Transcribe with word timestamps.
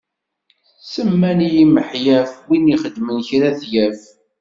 Semman-iyi 0.91 1.63
Miḥyaf 1.73 2.31
win 2.47 2.71
ixedmen 2.75 3.17
kra 3.27 3.45
ad 3.49 3.55
t-yaf. 3.61 4.01